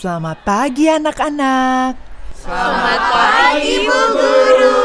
[0.00, 1.92] Selamat pagi anak-anak.
[2.32, 4.80] Selamat pagi Bu Guru.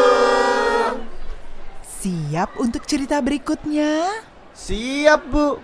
[1.88, 4.12] Siap untuk cerita berikutnya?
[4.52, 5.64] Siap Bu.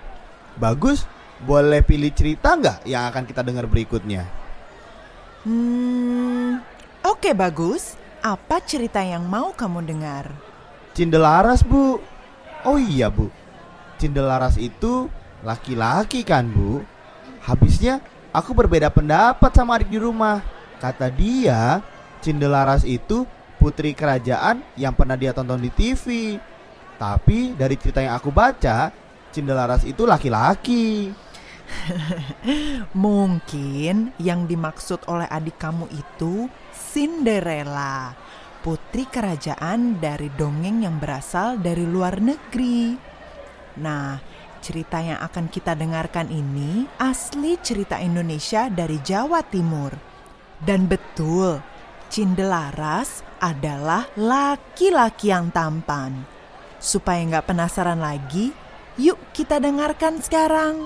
[0.55, 1.03] Bagus.
[1.43, 4.23] Boleh pilih cerita nggak yang akan kita dengar berikutnya?
[5.43, 6.63] Hmm,
[7.04, 7.99] oke bagus.
[8.23, 10.31] Apa cerita yang mau kamu dengar?
[10.95, 11.99] Cindelaras Bu.
[12.63, 13.27] Oh iya Bu.
[13.99, 15.11] Cindelaras itu
[15.44, 16.88] laki-laki kan Bu?
[17.44, 17.99] Habisnya
[18.31, 20.41] aku berbeda pendapat sama adik di rumah.
[20.80, 21.84] Kata dia,
[22.23, 23.27] Cindelaras itu
[23.62, 26.36] putri kerajaan yang pernah dia tonton di TV.
[26.98, 28.89] Tapi dari cerita yang aku baca,
[29.30, 31.13] Cindelaras itu laki-laki.
[33.05, 38.11] Mungkin yang dimaksud oleh adik kamu itu Cinderella,
[38.59, 42.98] putri kerajaan dari dongeng yang berasal dari luar negeri.
[43.80, 44.20] Nah,
[44.62, 49.92] cerita yang akan kita dengarkan ini asli cerita Indonesia dari Jawa Timur.
[50.62, 51.58] Dan betul,
[52.14, 56.23] Cindelaras adalah laki-laki yang tampan.
[56.78, 58.54] Supaya nggak penasaran lagi,
[59.02, 60.86] yuk kita dengarkan sekarang.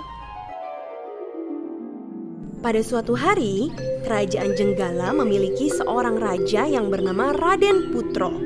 [2.63, 3.69] Pada suatu hari,
[4.07, 8.41] kerajaan Jenggala memiliki seorang raja yang bernama Raden Putro.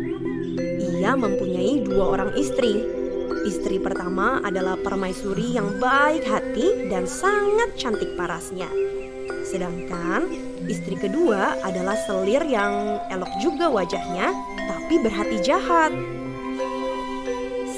[0.99, 2.98] Ia mempunyai dua orang istri.
[3.47, 8.67] Istri pertama adalah permaisuri yang baik hati dan sangat cantik parasnya.
[9.47, 10.27] Sedangkan
[10.67, 14.35] istri kedua adalah selir yang elok juga wajahnya,
[14.67, 15.95] tapi berhati jahat.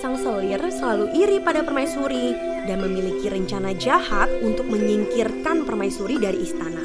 [0.01, 2.33] Sang selir selalu iri pada permaisuri
[2.65, 6.81] dan memiliki rencana jahat untuk menyingkirkan permaisuri dari istana.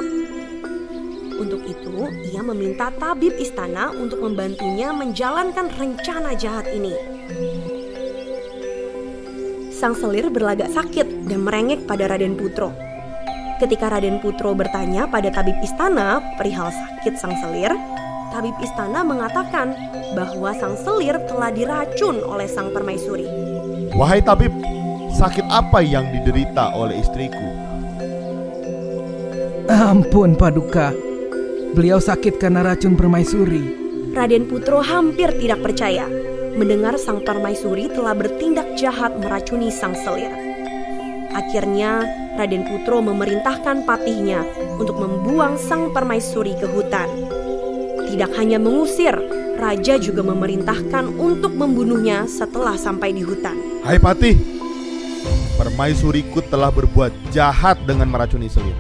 [1.37, 1.97] Untuk itu,
[2.33, 7.16] ia meminta tabib istana untuk membantunya menjalankan rencana jahat ini.
[9.77, 12.73] Sang selir berlagak sakit dan merengek pada Raden Putro.
[13.61, 17.77] Ketika Raden Putro bertanya pada tabib istana perihal sakit sang selir,
[18.33, 19.77] tabib istana mengatakan
[20.17, 23.29] bahwa sang selir telah diracun oleh sang permaisuri.
[23.93, 24.57] Wahai tabib,
[25.13, 27.45] sakit apa yang diderita oleh istriku?
[29.69, 30.97] Ampun Paduka,
[31.77, 33.77] beliau sakit karena racun permaisuri.
[34.17, 36.09] Raden Putro hampir tidak percaya
[36.57, 40.33] mendengar sang permaisuri telah bertindak jahat meracuni sang selir.
[41.37, 42.09] Akhirnya
[42.41, 44.41] Raden Putro memerintahkan patihnya
[44.81, 47.29] untuk membuang sang permaisuri ke hutan.
[48.09, 49.13] Tidak hanya mengusir,
[49.61, 53.57] raja juga memerintahkan untuk membunuhnya setelah sampai di hutan.
[53.85, 54.41] Hai Patih,
[55.61, 58.77] permaisuriku telah berbuat jahat dengan meracuni selir.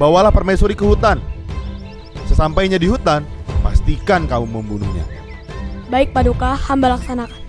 [0.00, 1.20] Bawalah permaisuri ke hutan.
[2.24, 3.20] Sesampainya di hutan,
[3.60, 5.19] pastikan kamu membunuhnya.
[5.90, 7.42] Baik Paduka, hamba laksanakan.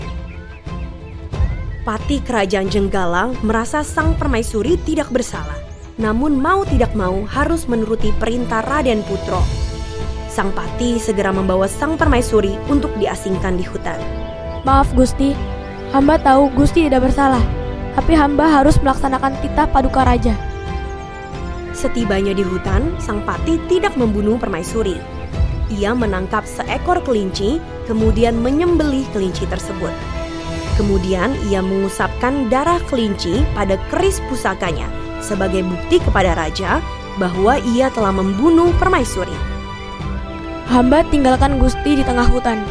[1.86, 5.62] Pati kerajaan Jenggala merasa sang permaisuri tidak bersalah.
[6.02, 9.46] Namun mau tidak mau harus menuruti perintah Raden Putro.
[10.26, 14.02] Sang pati segera membawa sang permaisuri untuk diasingkan di hutan.
[14.66, 15.38] Maaf Gusti,
[15.94, 17.46] hamba tahu Gusti tidak bersalah,
[17.94, 20.34] tapi hamba harus melaksanakan titah Paduka Raja.
[21.78, 25.21] Setibanya di hutan, sang pati tidak membunuh permaisuri.
[25.72, 29.92] Ia menangkap seekor kelinci, kemudian menyembelih kelinci tersebut.
[30.76, 34.88] Kemudian ia mengusapkan darah kelinci pada keris pusakanya
[35.22, 36.82] sebagai bukti kepada raja
[37.22, 39.36] bahwa ia telah membunuh permaisuri.
[40.72, 42.64] Hamba tinggalkan Gusti di tengah hutan.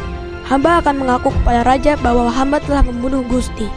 [0.49, 3.69] Hamba akan mengaku kepada raja bahwa hamba telah membunuh Gusti.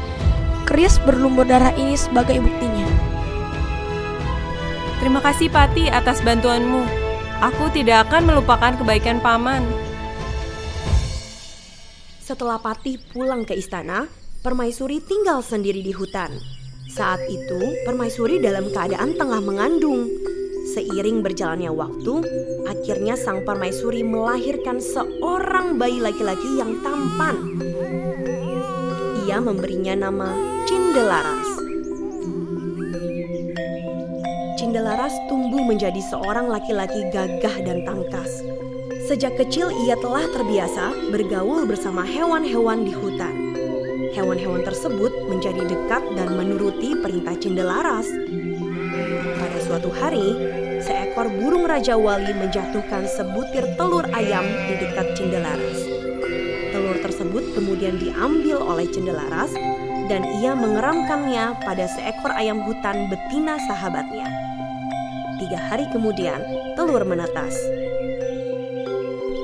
[0.65, 2.89] Keris berlumur darah ini sebagai buktinya.
[4.99, 7.04] Terima kasih Pati atas bantuanmu.
[7.43, 9.67] Aku tidak akan melupakan kebaikan paman.
[12.23, 14.07] Setelah Patih pulang ke istana,
[14.45, 16.31] Permaisuri tinggal sendiri di hutan.
[16.93, 20.07] Saat itu, Permaisuri dalam keadaan tengah mengandung.
[20.75, 22.15] Seiring berjalannya waktu,
[22.71, 27.61] akhirnya sang Permaisuri melahirkan seorang bayi laki-laki yang tampan.
[29.27, 30.35] Ia memberinya nama
[30.65, 31.54] Cindelaras.
[34.65, 38.41] Cindelaras tumbuh menjadi seorang laki-laki gagah dan tangkas.
[39.05, 43.53] Sejak kecil ia telah terbiasa bergaul bersama hewan-hewan di hutan.
[44.17, 48.09] Hewan-hewan tersebut menjadi dekat dan menuruti perintah Cindelaras.
[49.37, 50.33] Pada suatu hari,
[50.81, 55.77] seekor burung Raja Wali menjatuhkan sebutir telur ayam di dekat Cindelaras.
[56.73, 59.53] Telur tersebut kemudian diambil oleh Cindelaras
[60.09, 64.54] dan ia mengeramkannya pada seekor ayam hutan betina sahabatnya.
[65.45, 66.41] Tiga hari kemudian,
[66.73, 67.53] telur menetas.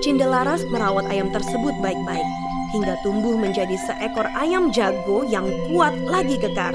[0.00, 2.24] Cindelaras merawat ayam tersebut baik-baik
[2.72, 6.72] hingga tumbuh menjadi seekor ayam jago yang kuat lagi kekar.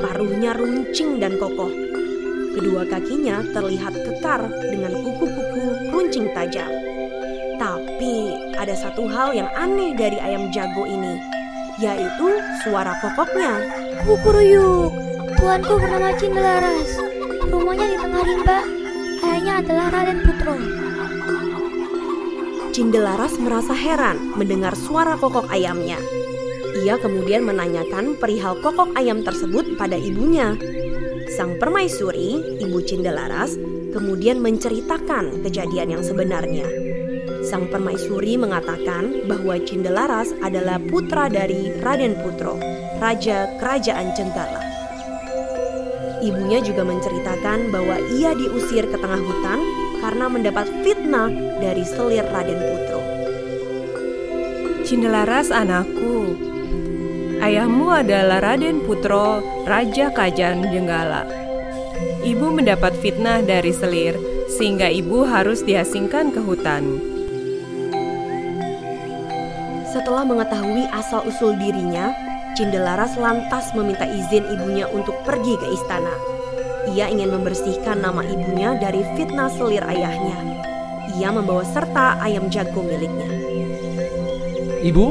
[0.00, 1.68] Paruhnya runcing dan kokoh.
[2.56, 6.72] Kedua kakinya terlihat kekar dengan kuku-kuku runcing tajam.
[7.60, 11.20] Tapi ada satu hal yang aneh dari ayam jago ini,
[11.84, 13.60] yaitu suara kokoknya.
[14.08, 14.96] Kukuruyuk,
[15.36, 17.07] tuanku bernama Cindelaras.
[17.48, 18.58] Rumahnya di tengah rimba.
[19.24, 20.56] Ayahnya adalah Raden Putro.
[22.76, 25.96] Cindelaras merasa heran mendengar suara kokok ayamnya.
[26.84, 30.54] Ia kemudian menanyakan perihal kokok ayam tersebut pada ibunya.
[31.34, 33.56] Sang permaisuri, ibu Cindelaras,
[33.96, 36.68] kemudian menceritakan kejadian yang sebenarnya.
[37.48, 42.60] Sang permaisuri mengatakan bahwa Cindelaras adalah putra dari Raden Putro,
[43.00, 44.67] raja kerajaan Cenggala.
[46.28, 49.64] Ibunya juga menceritakan bahwa ia diusir ke tengah hutan
[50.04, 53.00] karena mendapat fitnah dari selir Raden Putro.
[54.84, 56.36] Cindelaras anakku,
[57.40, 61.24] ayahmu adalah Raden Putro, Raja Kajan Jenggala.
[62.20, 64.12] Ibu mendapat fitnah dari selir,
[64.52, 67.00] sehingga ibu harus diasingkan ke hutan.
[69.88, 72.12] Setelah mengetahui asal-usul dirinya,
[72.58, 76.10] Cindelaras lantas meminta izin ibunya untuk pergi ke istana.
[76.90, 80.34] Ia ingin membersihkan nama ibunya dari fitnah selir ayahnya.
[81.14, 83.30] Ia membawa serta ayam jago miliknya.
[84.82, 85.06] Ibu,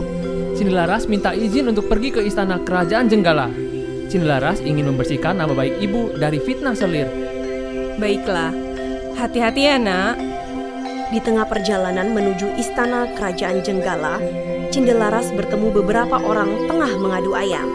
[0.60, 3.48] Cindelaras minta izin untuk pergi ke istana kerajaan Jenggala.
[4.12, 7.08] Cindelaras ingin membersihkan nama baik ibu dari fitnah selir.
[7.96, 8.52] Baiklah,
[9.16, 10.20] hati-hati ya nak.
[11.16, 14.20] Di tengah perjalanan menuju istana kerajaan Jenggala,
[14.78, 17.66] Cindelaras bertemu beberapa orang tengah mengadu ayam.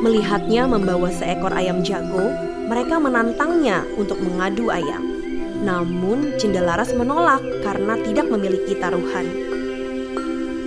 [0.00, 2.32] Melihatnya membawa seekor ayam jago,
[2.64, 5.04] mereka menantangnya untuk mengadu ayam.
[5.60, 9.28] Namun Cindelaras menolak karena tidak memiliki taruhan.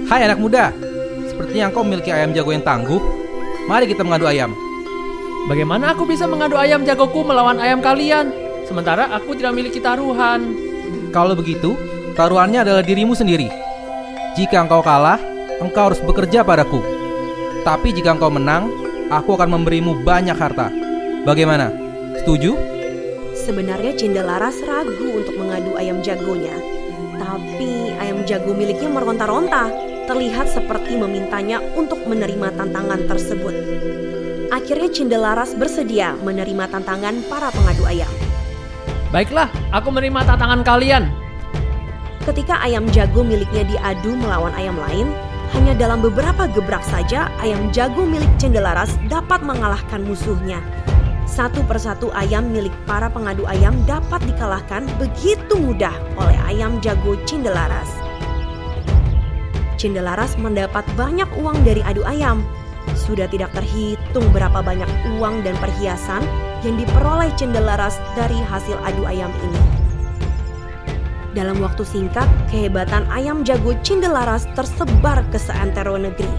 [0.05, 0.69] Hai anak muda,
[1.25, 3.01] sepertinya engkau memiliki ayam jago yang tangguh.
[3.65, 4.53] Mari kita mengadu ayam.
[5.49, 8.29] Bagaimana aku bisa mengadu ayam jagoku melawan ayam kalian?
[8.69, 10.53] Sementara aku tidak memiliki taruhan.
[11.09, 11.73] Kalau begitu,
[12.13, 13.65] taruhannya adalah dirimu sendiri.
[14.37, 15.17] Jika engkau kalah,
[15.57, 16.77] engkau harus bekerja padaku.
[17.65, 18.69] Tapi jika engkau menang,
[19.09, 20.69] aku akan memberimu banyak harta.
[21.25, 21.73] Bagaimana?
[22.21, 22.53] Setuju?
[23.33, 26.53] Sebenarnya Cindelaras ragu untuk mengadu ayam jagonya.
[27.17, 29.73] Tapi ayam jago miliknya meronta-ronta,
[30.05, 33.57] terlihat seperti memintanya untuk menerima tantangan tersebut.
[34.53, 38.11] Akhirnya Cindelaras bersedia menerima tantangan para pengadu ayam.
[39.09, 41.26] Baiklah, aku menerima tantangan kalian.
[42.27, 45.15] Ketika ayam jago miliknya diadu melawan ayam lain,
[45.55, 50.59] hanya dalam beberapa gebrak saja ayam jago milik Cendelaras dapat mengalahkan musuhnya.
[51.23, 57.87] Satu persatu ayam milik para pengadu ayam dapat dikalahkan begitu mudah oleh ayam jago Cindelaras.
[59.79, 62.43] Cindelaras mendapat banyak uang dari adu ayam.
[62.91, 66.27] Sudah tidak terhitung berapa banyak uang dan perhiasan
[66.67, 69.66] yang diperoleh Cendelaras dari hasil adu ayam ini.
[71.35, 76.29] Dalam waktu singkat, kehebatan ayam jago Cindelaras tersebar ke seantero negeri.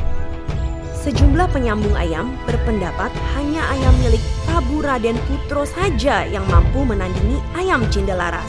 [0.99, 7.85] Sejumlah penyambung ayam berpendapat hanya ayam milik Prabu Raden Putro saja yang mampu menandingi ayam
[7.93, 8.49] Cindelaras.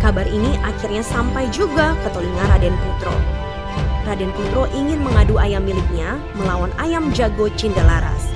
[0.00, 3.14] Kabar ini akhirnya sampai juga ke telinga Raden Putro.
[4.08, 8.32] Raden Putro ingin mengadu ayam miliknya melawan ayam jago Cindelaras.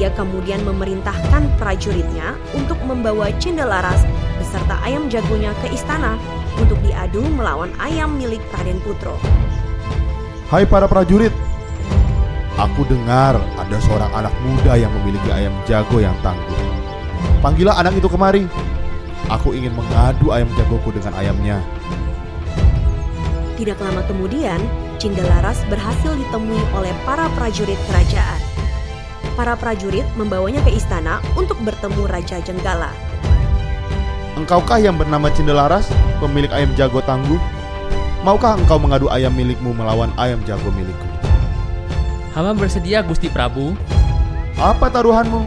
[0.00, 4.00] Ia kemudian memerintahkan prajuritnya untuk membawa Cindelaras
[4.40, 6.16] beserta ayam jagonya ke istana
[6.56, 9.20] untuk diadu melawan ayam milik Raden Putro.
[10.48, 11.30] Hai para prajurit,
[12.56, 16.58] aku dengar ada seorang anak muda yang memiliki ayam jago yang tangguh.
[17.44, 18.48] Panggillah anak itu kemari.
[19.30, 21.62] Aku ingin mengadu ayam jagoku dengan ayamnya.
[23.54, 24.58] Tidak lama kemudian,
[25.00, 28.40] Cindelaras berhasil ditemui oleh para prajurit kerajaan.
[29.32, 33.09] Para prajurit membawanya ke istana untuk bertemu Raja Jenggala.
[34.40, 37.36] Engkaukah yang bernama Cindelaras, pemilik ayam jago tangguh?
[38.24, 41.04] Maukah engkau mengadu ayam milikmu melawan ayam jago milikku?
[42.32, 43.76] Hamba bersedia Gusti Prabu.
[44.56, 45.44] Apa taruhanmu?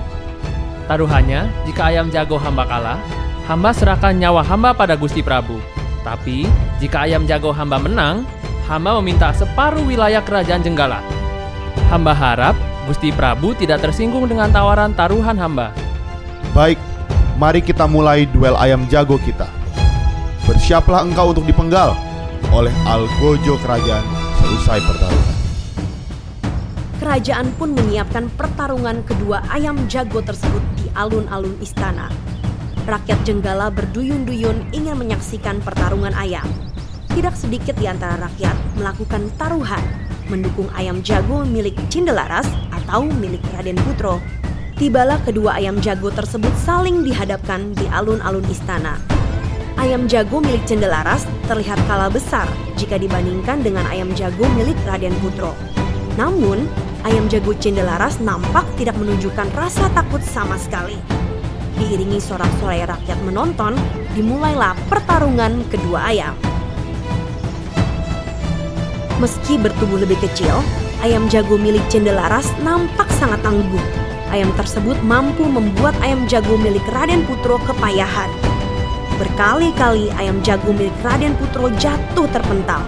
[0.85, 3.01] Taruhannya, jika ayam jago hamba kalah,
[3.49, 5.57] hamba serahkan nyawa hamba pada Gusti Prabu.
[6.05, 6.45] Tapi,
[6.77, 8.29] jika ayam jago hamba menang,
[8.69, 11.01] hamba meminta separuh wilayah kerajaan Jenggala.
[11.89, 12.53] Hamba harap
[12.85, 15.73] Gusti Prabu tidak tersinggung dengan tawaran taruhan hamba.
[16.53, 16.77] Baik,
[17.37, 19.49] mari kita mulai duel ayam jago kita.
[20.43, 21.95] Bersiaplah engkau untuk dipenggal
[22.51, 24.05] oleh Algojo kerajaan
[24.41, 25.35] selesai pertarungan.
[27.03, 32.07] Kerajaan pun menyiapkan pertarungan kedua ayam jago tersebut di alun-alun istana.
[32.83, 36.47] Rakyat Jenggala berduyun-duyun ingin menyaksikan pertarungan ayam.
[37.11, 39.83] Tidak sedikit di antara rakyat melakukan taruhan
[40.31, 44.42] mendukung ayam jago milik Cindelaras atau milik Raden Putro.
[44.77, 48.97] Tibalah kedua ayam jago tersebut saling dihadapkan di alun-alun istana.
[49.73, 52.45] Ayam jago milik Cendelaras terlihat kalah besar
[52.77, 55.57] jika dibandingkan dengan ayam jago milik Raden Putro.
[56.13, 56.69] Namun,
[57.01, 60.97] ayam jago Cendelaras nampak tidak menunjukkan rasa takut sama sekali.
[61.73, 63.73] Diiringi sorak-sorai rakyat menonton,
[64.13, 66.37] dimulailah pertarungan kedua ayam.
[69.17, 70.53] Meski bertubuh lebih kecil,
[71.01, 74.02] ayam jago milik Cendelaras nampak sangat tangguh.
[74.33, 78.33] Ayam tersebut mampu membuat ayam jago milik Raden Putro kepayahan.
[79.21, 82.81] Berkali-kali ayam jago milik Raden Putro jatuh terpental.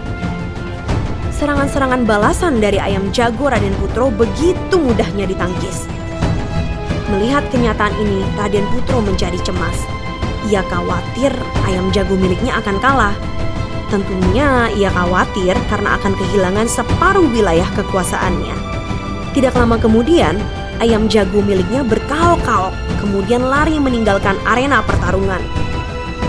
[1.30, 5.86] Serangan-serangan balasan dari ayam jago Raden Putro begitu mudahnya ditangkis.
[7.14, 9.78] Melihat kenyataan ini, Raden Putro menjadi cemas.
[10.50, 11.30] Ia khawatir
[11.70, 13.14] ayam jago miliknya akan kalah.
[13.94, 18.58] Tentunya ia khawatir karena akan kehilangan separuh wilayah kekuasaannya.
[19.38, 20.42] Tidak lama kemudian,
[20.82, 25.40] ayam jago miliknya berkaok-kaok, kemudian lari meninggalkan arena pertarungan.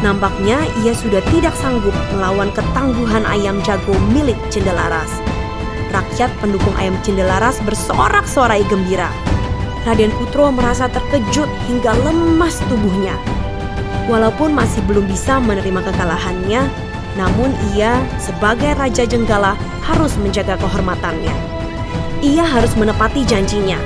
[0.04, 5.08] Nampaknya ia sudah tidak sanggup melawan ketangguhan ayam jago milik Cendelaras.
[5.90, 9.08] Rakyat pendukung ayam Cendelaras bersorak-sorai gembira.
[9.88, 13.14] Raden Putro merasa terkejut hingga lemas tubuhnya.
[14.10, 16.66] Walaupun masih belum bisa menerima kekalahannya,
[17.16, 21.32] namun ia sebagai Raja Jenggala harus menjaga kehormatannya.
[22.20, 23.78] Ia harus menepati janjinya.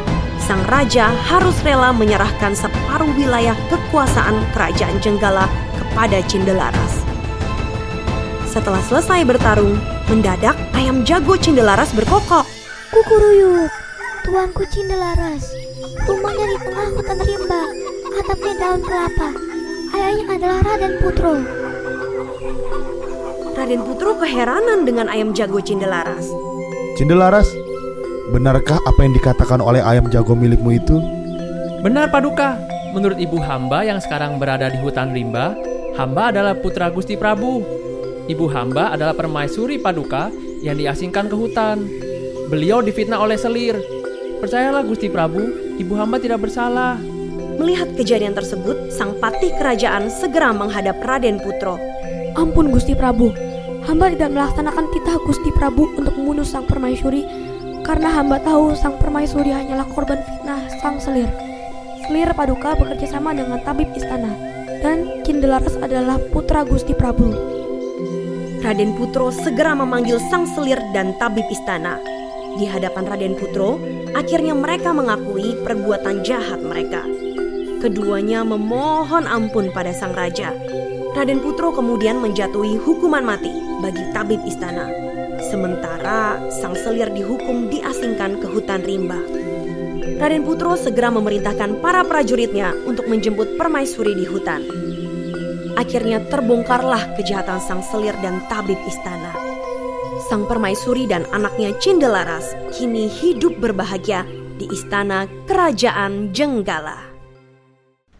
[0.50, 5.46] Sang raja harus rela menyerahkan separuh wilayah kekuasaan kerajaan Jenggala
[5.78, 7.06] kepada Cindelaras.
[8.50, 9.78] Setelah selesai bertarung,
[10.10, 12.42] mendadak ayam jago Cindelaras berkokok.
[12.90, 13.70] Kukuruyuk,
[14.26, 15.54] tuanku Cindelaras.
[16.10, 17.62] Rumahnya di tengah hutan rimba,
[18.18, 19.28] atapnya daun kelapa.
[19.94, 21.34] Ayahnya adalah Raden Putro.
[23.54, 26.26] Raden Putro keheranan dengan ayam jago Cindelaras.
[26.98, 27.46] Cindelaras,
[28.30, 31.02] benarkah apa yang dikatakan oleh ayam jago milikmu itu?
[31.82, 32.54] Benar Paduka,
[32.94, 35.58] menurut ibu hamba yang sekarang berada di hutan rimba,
[35.98, 37.66] hamba adalah putra Gusti Prabu.
[38.30, 40.30] Ibu hamba adalah permaisuri Paduka
[40.62, 41.82] yang diasingkan ke hutan.
[42.46, 43.74] Beliau difitnah oleh selir.
[44.38, 46.96] Percayalah Gusti Prabu, ibu hamba tidak bersalah.
[47.58, 51.76] Melihat kejadian tersebut, sang patih kerajaan segera menghadap Raden Putro.
[52.38, 53.34] Ampun Gusti Prabu,
[53.84, 57.49] hamba tidak melaksanakan titah Gusti Prabu untuk membunuh sang permaisuri
[57.86, 61.30] karena hamba tahu sang permaisuri hanyalah korban fitnah sang selir.
[62.06, 64.34] Selir Paduka bekerja sama dengan tabib istana
[64.80, 67.30] dan Cindelaras adalah putra Gusti Prabu.
[68.60, 71.96] Raden Putro segera memanggil sang selir dan tabib istana.
[72.60, 73.80] Di hadapan Raden Putro,
[74.12, 77.06] akhirnya mereka mengakui perbuatan jahat mereka.
[77.80, 80.52] Keduanya memohon ampun pada sang raja.
[81.10, 83.50] Raden Putro kemudian menjatuhi hukuman mati
[83.82, 84.86] bagi tabib istana.
[85.50, 89.18] Sementara sang selir dihukum diasingkan ke hutan rimba.
[90.22, 94.62] Raden Putro segera memerintahkan para prajuritnya untuk menjemput permaisuri di hutan.
[95.74, 99.34] Akhirnya terbongkarlah kejahatan sang selir dan tabib istana.
[100.30, 104.22] Sang permaisuri dan anaknya Cindelaras kini hidup berbahagia
[104.60, 107.00] di istana kerajaan Jenggala.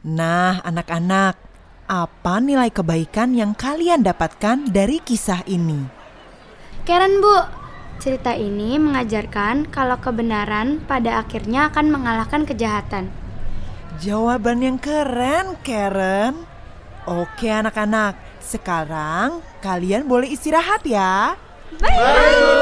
[0.00, 1.50] Nah, anak-anak,
[1.90, 5.90] apa nilai kebaikan yang kalian dapatkan dari kisah ini?
[6.87, 7.59] Keren, Bu.
[7.99, 13.11] Cerita ini mengajarkan kalau kebenaran pada akhirnya akan mengalahkan kejahatan.
[13.99, 16.47] Jawaban yang keren, Karen.
[17.11, 21.35] Oke, anak-anak, sekarang kalian boleh istirahat ya.
[21.76, 22.59] Baik, Bu.